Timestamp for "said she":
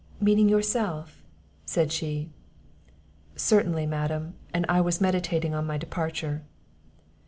1.63-2.31